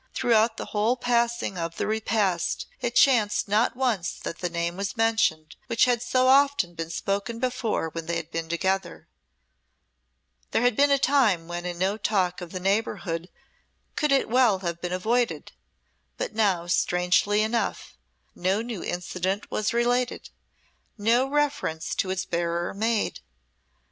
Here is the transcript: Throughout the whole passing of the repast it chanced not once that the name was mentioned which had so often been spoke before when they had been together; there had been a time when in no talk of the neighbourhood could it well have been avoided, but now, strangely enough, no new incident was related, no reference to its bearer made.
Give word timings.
Throughout 0.15 0.57
the 0.57 0.65
whole 0.73 0.97
passing 0.97 1.59
of 1.59 1.75
the 1.77 1.85
repast 1.85 2.65
it 2.79 2.95
chanced 2.95 3.47
not 3.47 3.75
once 3.75 4.13
that 4.13 4.39
the 4.39 4.49
name 4.49 4.75
was 4.75 4.97
mentioned 4.97 5.55
which 5.67 5.85
had 5.85 6.01
so 6.01 6.27
often 6.27 6.73
been 6.73 6.89
spoke 6.89 7.27
before 7.39 7.87
when 7.89 8.07
they 8.07 8.15
had 8.15 8.31
been 8.31 8.49
together; 8.49 9.07
there 10.49 10.63
had 10.63 10.75
been 10.75 10.89
a 10.89 10.97
time 10.97 11.47
when 11.47 11.67
in 11.67 11.77
no 11.77 11.97
talk 11.97 12.41
of 12.41 12.51
the 12.51 12.59
neighbourhood 12.59 13.29
could 13.95 14.11
it 14.11 14.27
well 14.27 14.57
have 14.65 14.81
been 14.81 14.91
avoided, 14.91 15.51
but 16.17 16.33
now, 16.33 16.65
strangely 16.65 17.43
enough, 17.43 17.95
no 18.33 18.63
new 18.63 18.83
incident 18.83 19.51
was 19.51 19.71
related, 19.71 20.31
no 20.97 21.27
reference 21.29 21.93
to 21.93 22.09
its 22.09 22.25
bearer 22.25 22.73
made. 22.73 23.19